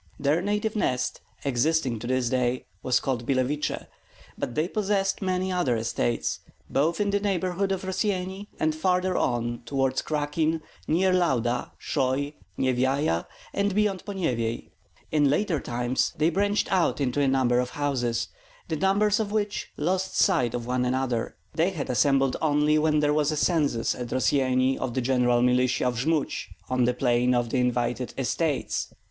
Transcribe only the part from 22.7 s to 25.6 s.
when there was a census at Rossyeni of the general